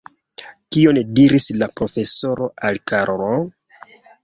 Kion 0.75 0.99
diris 1.19 1.51
la 1.59 1.69
profesoro 1.81 2.49
al 2.71 2.83
Karlo? 2.95 3.31